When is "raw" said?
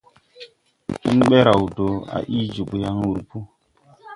1.47-1.63